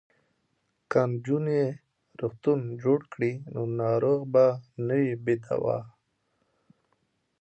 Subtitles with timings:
[0.91, 1.61] که نجونې
[2.19, 4.45] روغتون جوړ کړي نو ناروغ به
[4.85, 5.79] نه وي بې دواه.